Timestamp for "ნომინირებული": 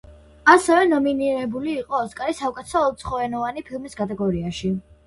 0.93-1.75